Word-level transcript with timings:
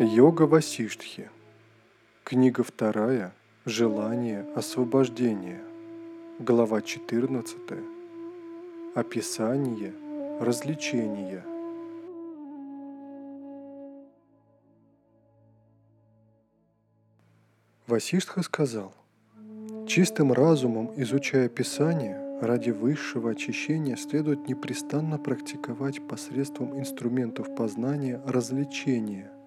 Йога 0.00 0.42
Васиштхи. 0.46 1.28
Книга 2.22 2.62
вторая. 2.62 3.34
Желание 3.64 4.46
освобождения. 4.54 5.60
Глава 6.38 6.82
14. 6.82 7.58
Описание 8.94 9.92
развлечения. 10.40 11.44
Васиштха 17.88 18.42
сказал, 18.42 18.94
«Чистым 19.88 20.32
разумом, 20.32 20.92
изучая 20.96 21.48
Писание, 21.48 22.38
ради 22.40 22.70
высшего 22.70 23.32
очищения 23.32 23.96
следует 23.96 24.46
непрестанно 24.46 25.18
практиковать 25.18 26.06
посредством 26.06 26.78
инструментов 26.78 27.52
познания 27.56 28.22
развлечения– 28.24 29.32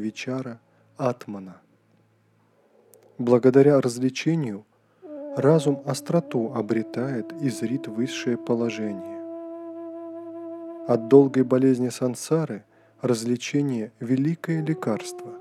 Вичара 0.00 0.60
Атмана. 0.96 1.60
Благодаря 3.18 3.80
развлечению 3.80 4.64
разум 5.36 5.82
остроту 5.84 6.52
обретает 6.54 7.32
и 7.42 7.50
зрит 7.50 7.86
высшее 7.86 8.36
положение. 8.36 9.20
От 10.88 11.08
долгой 11.08 11.44
болезни 11.44 11.90
сансары 11.90 12.64
развлечение– 13.00 13.92
великое 14.00 14.64
лекарство. 14.64 15.32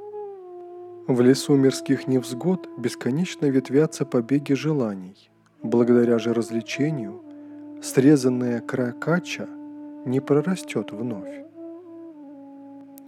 В 1.07 1.21
лесу 1.21 1.55
мирских 1.55 2.07
невзгод 2.07 2.70
бесконечно 2.77 3.48
ветвятся 3.48 4.05
побеги 4.05 4.54
желаний. 4.54 5.32
Благодаря 5.63 6.20
же 6.20 6.34
развлечению 6.34 7.23
срезанная 7.82 8.62
кракача 8.62 9.48
не 10.05 10.20
прорастет 10.20 10.91
вновь. 10.91 11.48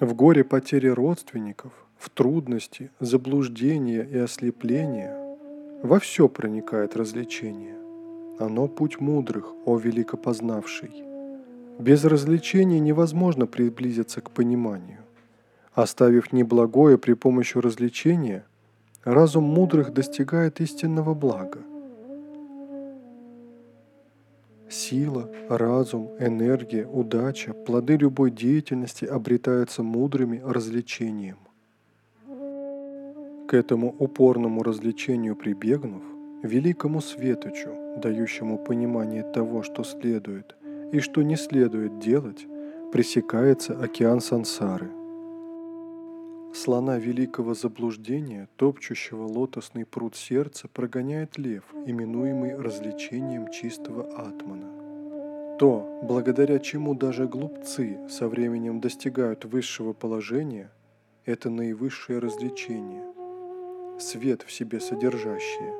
В 0.01 0.15
горе 0.15 0.43
потери 0.43 0.87
родственников, 0.87 1.73
в 1.99 2.09
трудности, 2.09 2.89
заблуждения 2.99 4.01
и 4.01 4.17
ослепления 4.17 5.15
во 5.83 5.99
все 5.99 6.27
проникает 6.27 6.95
развлечение. 6.95 7.75
Оно 8.39 8.67
путь 8.67 8.99
мудрых, 8.99 9.53
о 9.63 9.77
великопознавший. 9.77 11.03
Без 11.77 12.03
развлечения 12.03 12.79
невозможно 12.79 13.45
приблизиться 13.45 14.21
к 14.21 14.31
пониманию. 14.31 15.01
Оставив 15.73 16.33
неблагое 16.33 16.97
при 16.97 17.13
помощи 17.13 17.59
развлечения, 17.59 18.43
разум 19.03 19.43
мудрых 19.43 19.93
достигает 19.93 20.61
истинного 20.61 21.13
блага. 21.13 21.59
Сила, 24.71 25.29
разум, 25.49 26.11
энергия, 26.17 26.87
удача, 26.87 27.53
плоды 27.53 27.97
любой 27.97 28.31
деятельности 28.31 29.03
обретаются 29.03 29.83
мудрыми 29.83 30.41
развлечением. 30.43 31.37
К 33.49 33.53
этому 33.53 33.93
упорному 33.99 34.63
развлечению 34.63 35.35
прибегнув, 35.35 36.03
великому 36.41 37.01
светочу, 37.01 37.69
дающему 38.01 38.57
понимание 38.57 39.23
того, 39.23 39.61
что 39.61 39.83
следует 39.83 40.55
и 40.93 41.01
что 41.01 41.21
не 41.21 41.35
следует 41.35 41.99
делать, 41.99 42.47
пресекается 42.93 43.77
океан 43.77 44.21
сансары– 44.21 44.89
Слона 46.53 46.97
великого 46.97 47.53
заблуждения, 47.53 48.49
топчущего 48.57 49.23
лотосный 49.25 49.85
пруд 49.85 50.17
сердца, 50.17 50.67
прогоняет 50.67 51.37
лев, 51.37 51.63
именуемый 51.85 52.57
развлечением 52.57 53.49
чистого 53.49 54.03
атмана. 54.17 55.57
То, 55.57 56.01
благодаря 56.03 56.59
чему 56.59 56.93
даже 56.93 57.25
глупцы 57.25 57.97
со 58.09 58.27
временем 58.27 58.81
достигают 58.81 59.45
высшего 59.45 59.93
положения, 59.93 60.69
это 61.23 61.49
наивысшее 61.49 62.19
развлечение, 62.19 63.05
свет 63.97 64.41
в 64.41 64.51
себе 64.51 64.81
содержащее. 64.81 65.73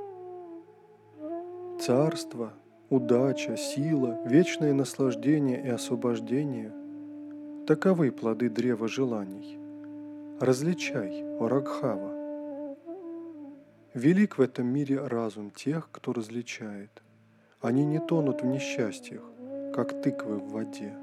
Царство, 1.82 2.54
удача, 2.90 3.58
сила, 3.58 4.22
вечное 4.26 4.74
наслаждение 4.74 5.62
и 5.62 5.68
освобождение– 5.68 6.72
таковы 7.68 8.12
плоды 8.12 8.50
древа 8.50 8.88
желаний– 8.88 9.58
Различай, 10.42 11.24
о 11.40 11.48
Рагхава. 11.48 12.18
Велик 13.94 14.40
в 14.40 14.42
этом 14.42 14.66
мире 14.66 15.00
разум 15.06 15.52
тех, 15.52 15.88
кто 15.92 16.14
различает. 16.14 17.04
Они 17.62 17.86
не 17.86 18.00
тонут 18.00 18.42
в 18.42 18.48
несчастьях, 18.48 19.22
как 19.76 20.02
тыквы 20.02 20.40
в 20.40 20.50
воде. 20.50 20.96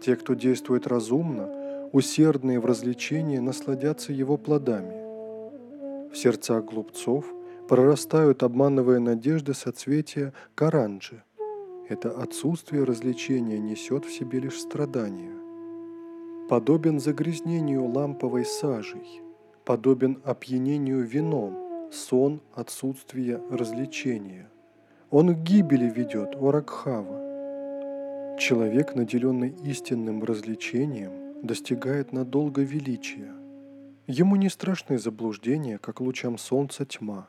Те, 0.00 0.16
кто 0.16 0.32
действует 0.32 0.86
разумно, 0.86 1.90
усердные 1.92 2.60
в 2.60 2.64
развлечении, 2.64 3.36
насладятся 3.36 4.14
его 4.14 4.38
плодами. 4.38 6.08
В 6.10 6.16
сердцах 6.16 6.64
глупцов 6.64 7.26
прорастают, 7.68 8.42
обманывая 8.42 9.00
надежды 9.00 9.52
соцветия 9.52 10.32
каранджи. 10.54 11.24
Это 11.90 12.10
отсутствие 12.10 12.84
развлечения 12.84 13.58
несет 13.58 14.06
в 14.06 14.10
себе 14.10 14.40
лишь 14.40 14.58
страдания 14.58 15.39
подобен 16.50 16.98
загрязнению 16.98 17.86
ламповой 17.86 18.44
сажей, 18.44 19.22
подобен 19.64 20.20
опьянению 20.24 21.06
вином, 21.06 21.56
сон 21.92 22.42
отсутствия 22.52 23.40
развлечения. 23.52 24.50
Он 25.10 25.32
к 25.32 25.38
гибели 25.44 25.88
ведет, 25.88 26.34
Оракхава. 26.34 28.36
Человек, 28.36 28.96
наделенный 28.96 29.54
истинным 29.62 30.24
развлечением, 30.24 31.40
достигает 31.44 32.12
надолго 32.12 32.62
величия. 32.62 33.32
Ему 34.08 34.34
не 34.34 34.48
страшны 34.48 34.98
заблуждения, 34.98 35.78
как 35.78 36.00
лучам 36.00 36.36
солнца 36.36 36.84
тьма. 36.84 37.28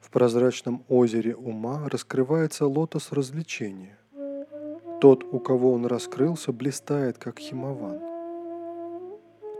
В 0.00 0.10
прозрачном 0.10 0.82
озере 0.88 1.36
ума 1.36 1.88
раскрывается 1.88 2.66
лотос 2.66 3.12
развлечения– 3.12 4.00
тот, 5.00 5.24
у 5.30 5.38
кого 5.38 5.72
он 5.72 5.86
раскрылся, 5.86 6.52
блистает, 6.52 7.18
как 7.18 7.38
химован. 7.38 8.00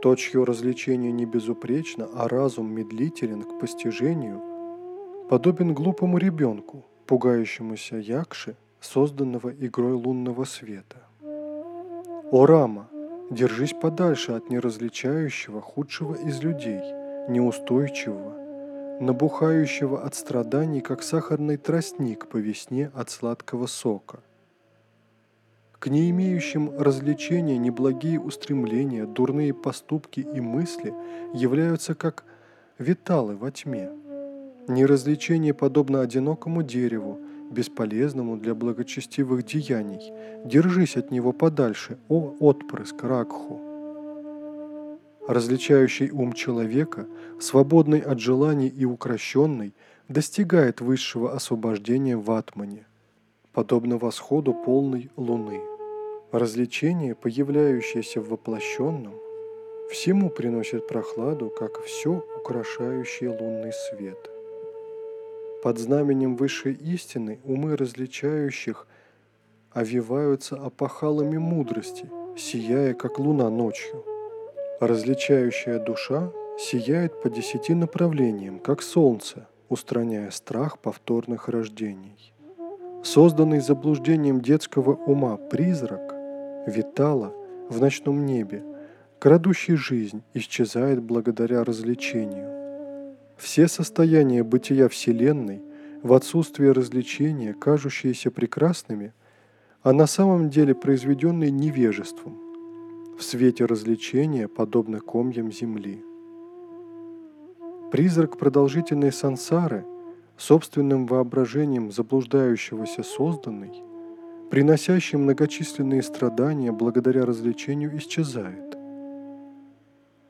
Тот, 0.01 0.19
чье 0.19 0.43
развлечение 0.43 1.11
не 1.11 1.25
безупречно, 1.25 2.07
а 2.13 2.27
разум 2.27 2.73
медлителен 2.73 3.43
к 3.43 3.59
постижению, 3.59 4.41
подобен 5.29 5.73
глупому 5.73 6.17
ребенку, 6.17 6.85
пугающемуся 7.05 7.97
якши, 7.97 8.55
созданного 8.79 9.49
игрой 9.49 9.93
лунного 9.93 10.43
света. 10.43 10.97
О 12.31 12.45
Рама, 12.45 12.89
держись 13.29 13.73
подальше 13.73 14.33
от 14.33 14.49
неразличающего 14.49 15.61
худшего 15.61 16.15
из 16.15 16.41
людей, 16.41 16.81
неустойчивого, 17.29 18.33
набухающего 19.01 20.03
от 20.03 20.15
страданий, 20.15 20.81
как 20.81 21.03
сахарный 21.03 21.57
тростник 21.57 22.27
по 22.27 22.37
весне 22.37 22.91
от 22.93 23.09
сладкого 23.09 23.67
сока. 23.67 24.19
К 25.79 25.89
не 25.89 26.09
имеющим 26.09 26.71
развлечения 26.75 27.59
неблагие 27.59 28.19
устремления, 28.19 29.05
дурные 29.05 29.53
поступки 29.53 30.21
и 30.21 30.41
мысли 30.41 30.91
являются 31.35 31.93
как 31.93 32.23
виталы 32.79 33.35
во 33.35 33.51
тьме. 33.51 33.91
Неразвлечение 34.67 35.53
подобно 35.53 36.01
одинокому 36.01 36.63
дереву, 36.63 37.19
бесполезному 37.51 38.37
для 38.37 38.55
благочестивых 38.55 39.45
деяний. 39.45 40.11
Держись 40.43 40.97
от 40.97 41.11
него 41.11 41.31
подальше, 41.31 41.99
о 42.09 42.33
отпрыск 42.39 43.03
Ракху. 43.03 43.61
Различающий 45.27 46.09
ум 46.09 46.33
человека, 46.33 47.05
свободный 47.39 47.99
от 47.99 48.19
желаний 48.19 48.67
и 48.67 48.85
укращенный, 48.85 49.75
достигает 50.07 50.81
высшего 50.81 51.33
освобождения 51.33 52.17
в 52.17 52.31
атмане– 52.31 52.87
подобно 53.57 53.97
восходу 53.97 54.53
полной 54.53 55.09
луны. 55.17 55.59
Развлечение, 56.33 57.15
появляющееся 57.15 58.19
в 58.19 58.27
воплощенном, 58.27 59.13
всему 59.89 60.29
приносит 60.29 60.85
прохладу, 60.85 61.49
как 61.49 61.81
все 61.83 62.21
украшающий 62.37 63.29
лунный 63.29 63.71
свет. 63.71 64.29
Под 65.63 65.77
знаменем 65.77 66.35
высшей 66.35 66.73
истины 66.73 67.39
умы 67.45 67.77
различающих 67.77 68.87
овиваются 69.71 70.57
опахалами 70.57 71.37
мудрости, 71.37 72.09
сияя, 72.35 72.93
как 72.93 73.19
луна 73.19 73.49
ночью. 73.49 74.03
Различающая 74.81 75.79
душа 75.79 76.33
сияет 76.59 77.21
по 77.21 77.29
десяти 77.29 77.73
направлениям, 77.73 78.59
как 78.59 78.81
солнце, 78.81 79.47
устраняя 79.69 80.31
страх 80.31 80.77
повторных 80.79 81.47
рождений. 81.47 82.33
Созданный 83.01 83.61
заблуждением 83.61 84.41
детского 84.41 84.91
ума 84.93 85.37
призрак 85.37 86.06
витала 86.67 87.33
в 87.69 87.79
ночном 87.79 88.25
небе, 88.25 88.63
крадущий 89.19 89.75
жизнь 89.75 90.21
исчезает 90.33 91.01
благодаря 91.01 91.63
развлечению. 91.63 93.15
Все 93.37 93.67
состояния 93.67 94.43
бытия 94.43 94.89
Вселенной 94.89 95.61
в 96.03 96.13
отсутствие 96.13 96.71
развлечения, 96.71 97.53
кажущиеся 97.53 98.31
прекрасными, 98.31 99.13
а 99.81 99.93
на 99.93 100.05
самом 100.07 100.49
деле 100.49 100.75
произведенные 100.75 101.51
невежеством. 101.51 102.43
в 103.17 103.23
свете 103.23 103.65
развлечения, 103.65 104.47
подобно 104.47 104.99
комьям 104.99 105.51
земли. 105.51 106.03
Призрак 107.91 108.37
продолжительной 108.37 109.11
сансары, 109.11 109.85
собственным 110.37 111.07
воображением 111.07 111.91
заблуждающегося 111.91 113.01
созданный, 113.01 113.71
приносящий 114.49 115.17
многочисленные 115.17 116.01
страдания 116.01 116.71
благодаря 116.71 117.25
развлечению, 117.25 117.97
исчезает. 117.97 118.77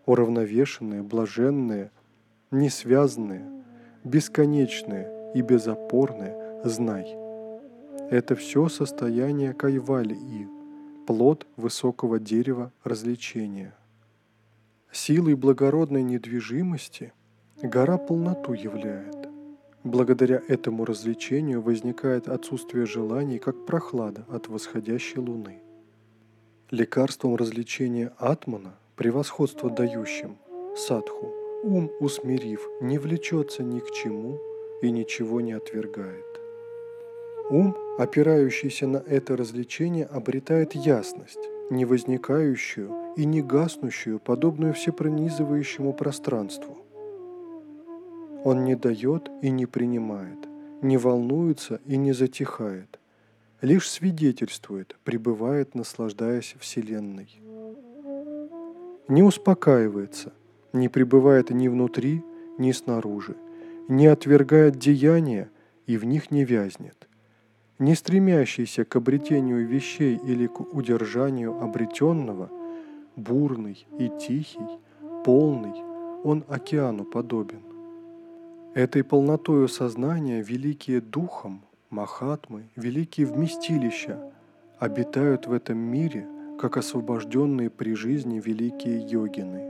Уравновешенные, 0.05 1.03
блаженные, 1.03 1.91
несвязанные, 2.51 3.43
бесконечные 4.03 5.31
и 5.35 5.41
безопорные, 5.41 6.61
знай. 6.63 7.15
Это 8.09 8.35
все 8.35 8.69
состояние 8.69 9.53
кайвалии, 9.53 10.47
плод 11.05 11.45
высокого 11.57 12.19
дерева 12.19 12.71
развлечения. 12.83 13.73
Силой 14.91 15.35
благородной 15.35 16.03
недвижимости 16.03 17.11
гора 17.61 17.97
полноту 17.97 18.53
являет. 18.53 19.16
Благодаря 19.83 20.41
этому 20.47 20.85
развлечению 20.85 21.61
возникает 21.61 22.27
отсутствие 22.27 22.85
желаний, 22.85 23.39
как 23.39 23.65
прохлада 23.65 24.25
от 24.27 24.47
восходящей 24.47 25.19
луны. 25.19 25.61
Лекарством 26.71 27.35
развлечения 27.35 28.11
атмана, 28.17 28.75
превосходство 28.95 29.69
дающим, 29.69 30.37
садху, 30.75 31.33
ум 31.63 31.89
усмирив, 31.99 32.67
не 32.81 32.97
влечется 32.97 33.63
ни 33.63 33.79
к 33.79 33.91
чему 33.91 34.39
и 34.81 34.91
ничего 34.91 35.41
не 35.41 35.53
отвергает. 35.53 36.25
Ум, 37.49 37.77
опирающийся 37.97 38.87
на 38.87 38.97
это 38.97 39.37
развлечение, 39.37 40.05
обретает 40.05 40.75
ясность, 40.75 41.39
не 41.69 41.85
возникающую 41.85 42.91
и 43.15 43.25
не 43.25 43.41
гаснущую, 43.41 44.19
подобную 44.19 44.73
всепронизывающему 44.73 45.93
пространству. 45.93 46.77
Он 48.49 48.63
не 48.63 48.75
дает 48.75 49.29
и 49.41 49.49
не 49.49 49.65
принимает, 49.65 50.47
не 50.81 50.95
волнуется 50.95 51.81
и 51.85 51.97
не 51.97 52.13
затихает, 52.13 52.97
лишь 53.61 53.89
свидетельствует, 53.89 54.95
пребывает, 55.03 55.75
наслаждаясь 55.75 56.55
Вселенной. 56.57 57.41
Не 59.09 59.21
успокаивается, 59.21 60.31
не 60.71 60.87
пребывает 60.87 61.49
ни 61.49 61.67
внутри, 61.67 62.23
ни 62.57 62.71
снаружи, 62.71 63.35
не 63.89 64.07
отвергает 64.07 64.77
деяния 64.77 65.49
и 65.85 65.97
в 65.97 66.05
них 66.05 66.31
не 66.31 66.45
вязнет– 66.45 67.09
не 67.79 67.95
стремящийся 67.95 68.85
к 68.85 68.95
обретению 68.95 69.67
вещей 69.67 70.21
или 70.23 70.47
к 70.47 70.61
удержанию 70.73 71.61
обретенного, 71.61 72.49
бурный 73.17 73.85
и 73.99 74.09
тихий, 74.25 74.79
полный, 75.25 75.83
он 76.23 76.45
океану 76.47 77.03
подобен. 77.03 77.76
Этой 78.77 79.03
полнотою 79.03 79.67
сознания 79.67 80.43
великие 80.43 81.01
духом, 81.01 81.63
махатмы, 81.89 82.69
великие 82.75 83.25
вместилища 83.25 84.31
обитают 84.77 85.47
в 85.47 85.51
этом 85.51 85.79
мире, 85.79 86.27
как 86.61 86.77
освобожденные 86.77 87.71
при 87.71 87.95
жизни 87.95 88.39
великие 88.39 88.99
йогины. 88.99 89.63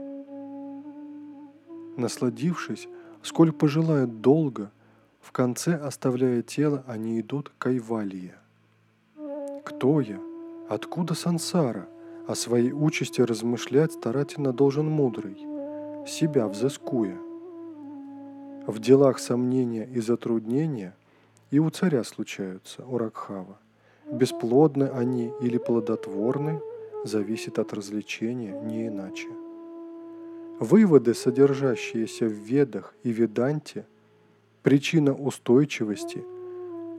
Насладившись, 1.96 2.86
сколь 3.22 3.50
пожелают 3.50 4.20
долго– 4.20 4.70
в 5.20 5.32
конце, 5.32 5.74
оставляя 5.74 6.42
тело, 6.42 6.84
они 6.86 7.20
идут 7.20 7.52
к 7.58 7.66
Айвалии. 7.66 8.34
Кто 9.64 10.00
я? 10.00 10.20
Откуда 10.68 11.14
сансара? 11.14 11.88
О 12.26 12.34
своей 12.34 12.72
участи 12.72 13.22
размышлять 13.22 13.92
старательно 13.92 14.52
должен 14.52 14.88
мудрый, 14.88 15.36
себя 16.06 16.46
взыскуя. 16.46 17.27
В 18.68 18.80
делах 18.80 19.18
сомнения 19.18 19.86
и 19.86 19.98
затруднения 19.98 20.94
и 21.50 21.58
у 21.58 21.70
царя 21.70 22.04
случаются, 22.04 22.84
у 22.84 22.98
Ракхава. 22.98 23.58
Бесплодны 24.12 24.84
они 24.84 25.32
или 25.40 25.56
плодотворны, 25.56 26.60
зависит 27.02 27.58
от 27.58 27.72
развлечения 27.72 28.52
не 28.60 28.88
иначе. 28.88 29.28
Выводы, 30.60 31.14
содержащиеся 31.14 32.26
в 32.26 32.32
Ведах 32.32 32.94
и 33.04 33.10
Веданте– 33.10 33.86
причина 34.62 35.14
устойчивости. 35.14 36.22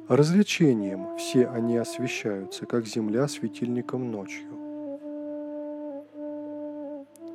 Развлечением 0.07 1.18
все 1.18 1.45
они 1.45 1.77
освещаются, 1.77 2.65
как 2.65 2.88
земля 2.88 3.27
светильником 3.27 4.10
ночью. 4.10 4.50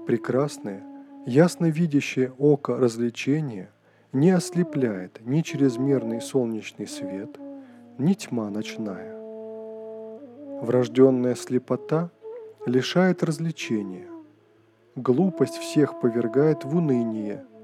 Прекрасное, 0.08 0.82
ясно 1.24 1.66
видящее 1.66 2.32
око 2.36 2.76
развлечения 2.76 3.70
не 4.14 4.30
ослепляет 4.30 5.20
ни 5.26 5.42
чрезмерный 5.42 6.22
солнечный 6.22 6.86
свет, 6.86 7.36
ни 7.98 8.14
тьма 8.14 8.48
ночная. 8.48 9.14
Врожденная 10.62 11.34
слепота 11.34 12.10
лишает 12.64 13.22
развлечения. 13.22 14.06
Глупость 14.96 15.58
всех 15.58 16.00
повергает 16.00 16.64
в 16.64 16.74
уныние– 16.74 17.44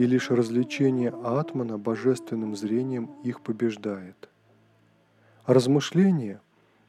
и 0.00 0.06
лишь 0.06 0.30
развлечение 0.30 1.12
атмана 1.22 1.76
божественным 1.76 2.56
зрением 2.56 3.10
их 3.22 3.42
побеждает. 3.42 4.30
Размышление, 5.44 6.40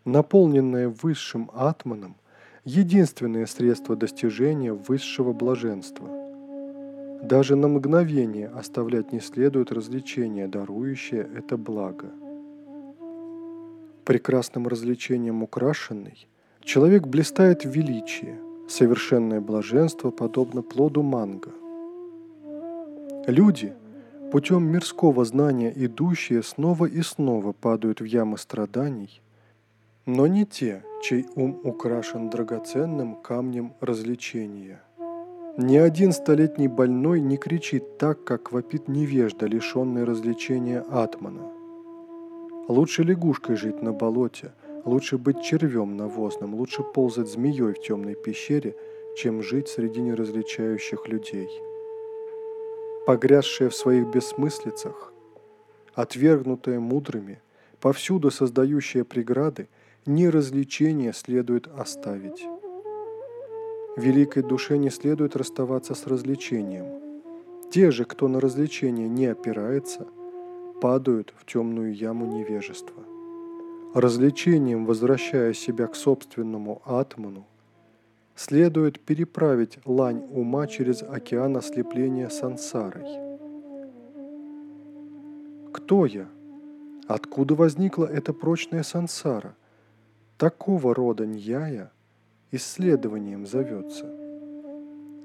наполненное 0.05 0.87
высшим 0.87 1.51
атманом, 1.53 2.15
единственное 2.63 3.47
средство 3.47 3.97
достижения 3.97 4.71
высшего 4.71 5.33
блаженства. 5.33 6.07
Даже 7.23 7.55
на 7.55 7.67
мгновение 7.67 8.47
оставлять 8.47 9.11
не 9.11 9.19
следует 9.19 9.71
развлечение, 9.71 10.47
дарующее 10.47 11.29
это 11.35 11.55
благо. 11.55 12.07
Прекрасным 14.05 14.67
развлечением 14.67 15.43
украшенный, 15.43 16.27
человек 16.63 17.05
блистает 17.05 17.63
в 17.63 17.69
величии, 17.69 18.35
совершенное 18.67 19.39
блаженство 19.39 20.09
подобно 20.09 20.63
плоду 20.63 21.03
манго. 21.03 21.51
Люди, 23.27 23.73
путем 24.31 24.63
мирского 24.63 25.23
знания 25.23 25.71
идущие, 25.75 26.41
снова 26.41 26.85
и 26.85 27.03
снова 27.03 27.51
падают 27.51 28.01
в 28.01 28.05
ямы 28.05 28.39
страданий, 28.39 29.21
но 30.07 30.25
не 30.25 30.45
те, 30.45 30.83
чей 31.03 31.27
ум 31.35 31.61
украшен 31.63 32.31
драгоценным 32.31 33.15
камнем 33.15 33.73
развлечения. 33.79 34.81
Ни 35.57 35.77
один 35.77 36.11
столетний 36.11 36.67
больной 36.67 37.21
не 37.21 37.37
кричит 37.37 37.97
так, 37.97 38.23
как 38.23 38.51
вопит 38.51 38.87
невежда, 38.87 39.45
лишенный 39.45 40.03
развлечения 40.03 40.81
атмана. 40.89 41.51
Лучше 42.67 43.03
лягушкой 43.03 43.55
жить 43.55 43.81
на 43.81 43.91
болоте, 43.91 44.53
лучше 44.85 45.17
быть 45.17 45.41
червем 45.41 45.97
навозным, 45.97 46.55
лучше 46.55 46.83
ползать 46.83 47.29
змеей 47.29 47.73
в 47.73 47.81
темной 47.81 48.15
пещере, 48.15 48.75
чем 49.17 49.43
жить 49.43 49.67
среди 49.67 50.01
неразличающих 50.01 51.07
людей– 51.07 51.49
погрязшая 53.05 53.69
в 53.69 53.75
своих 53.75 54.07
бессмыслицах, 54.07 55.13
отвергнутая 55.93 56.79
мудрыми, 56.79 57.41
повсюду 57.79 58.31
создающая 58.31 59.03
преграды, 59.03 59.67
ни 60.05 60.25
развлечения 60.25 61.13
следует 61.13 61.67
оставить. 61.67 62.45
Великой 63.97 64.43
душе 64.43 64.77
не 64.77 64.89
следует 64.89 65.35
расставаться 65.35 65.95
с 65.95 66.07
развлечением. 66.07 66.85
Те 67.71 67.91
же, 67.91 68.05
кто 68.05 68.29
на 68.29 68.39
развлечение 68.39 69.09
не 69.09 69.25
опирается, 69.25 70.07
падают 70.81 71.33
в 71.35 71.45
темную 71.45 71.93
яму 71.93 72.25
невежества. 72.25 73.03
Развлечением, 73.93 74.85
возвращая 74.85 75.53
себя 75.53 75.87
к 75.87 75.95
собственному 75.95 76.81
атману, 76.85 77.45
следует 78.35 79.01
переправить 79.01 79.77
лань 79.83 80.25
ума 80.31 80.67
через 80.67 81.03
океан 81.03 81.57
ослепления 81.57 82.29
сансарой. 82.29 83.05
Кто 85.73 86.05
я? 86.05 86.29
Откуда 87.07 87.55
возникла 87.55 88.05
эта 88.05 88.31
прочная 88.31 88.83
сансара? 88.83 89.55
Такого 90.37 90.95
рода 90.95 91.25
ньяя 91.25 91.91
исследованием 92.51 93.45
зовется. 93.45 94.13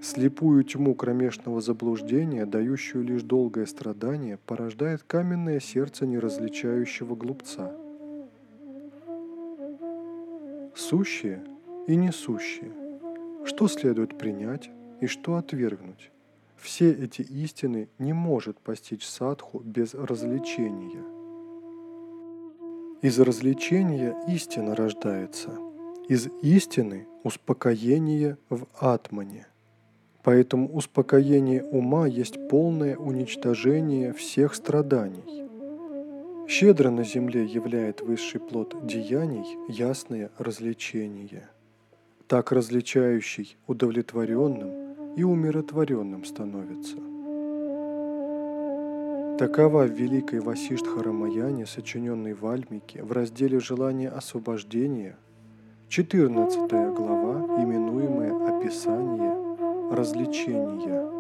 Слепую 0.02 0.62
тьму 0.64 0.94
кромешного 0.94 1.60
заблуждения, 1.60 2.46
дающую 2.46 3.02
лишь 3.02 3.22
долгое 3.22 3.66
страдание, 3.66 4.38
порождает 4.46 5.02
каменное 5.02 5.60
сердце 5.60 6.06
неразличающего 6.06 7.14
глупца. 7.14 7.72
Сущее 10.74 11.42
и 11.86 11.96
несущее– 11.96 12.72
что 13.46 13.68
следует 13.68 14.18
принять 14.18 14.70
и 15.00 15.06
что 15.06 15.36
отвергнуть? 15.36 16.10
Все 16.56 16.90
эти 16.90 17.22
истины 17.22 17.88
не 18.00 18.12
может 18.12 18.58
постичь 18.58 19.06
садху 19.06 19.60
без 19.60 19.94
развлечения. 19.94 21.04
Из 23.02 23.20
развлечения 23.20 24.16
истина 24.26 24.74
рождается, 24.74 25.50
из 26.08 26.28
истины 26.42 27.06
успокоение 27.24 28.38
в 28.48 28.66
атмане. 28.78 29.46
Поэтому 30.22 30.68
успокоение 30.68 31.64
ума 31.64 32.06
есть 32.06 32.48
полное 32.48 32.96
уничтожение 32.96 34.12
всех 34.12 34.54
страданий. 34.54 35.44
Щедро 36.48 36.90
на 36.90 37.02
земле 37.02 37.44
являет 37.44 38.00
высший 38.02 38.40
плод 38.40 38.86
деяний 38.86 39.44
ясное 39.68 40.30
развлечение. 40.38 41.48
Так 42.28 42.52
различающий 42.52 43.56
удовлетворенным 43.66 45.14
и 45.16 45.24
умиротворенным 45.24 46.24
становится. 46.24 46.96
Такова 49.38 49.84
в 49.84 49.90
Великой 49.90 50.40
Васиштхарамаяне, 50.40 51.66
сочиненной 51.66 52.32
в 52.32 52.46
Альмике, 52.46 53.02
в 53.02 53.12
разделе 53.12 53.60
«Желание 53.60 54.08
освобождения», 54.08 55.16
14 55.88 56.68
глава, 56.94 57.62
именуемая 57.62 58.32
«Описание 58.48 59.94
развлечения». 59.94 61.15